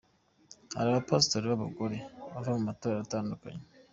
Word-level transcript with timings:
Hari 0.77 0.87
abapasitori 0.91 1.45
b'abagore 1.51 1.97
bava 2.31 2.51
mu 2.55 2.61
matorero 2.67 2.99
atandukanye. 3.05 3.63